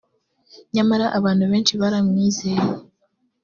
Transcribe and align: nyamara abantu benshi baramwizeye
nyamara 0.75 1.05
abantu 1.17 1.43
benshi 1.51 1.73
baramwizeye 1.81 2.61